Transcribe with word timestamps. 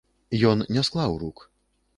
Ён 0.51 0.63
не 0.77 0.85
склаў 0.89 1.11
рук. 1.25 1.47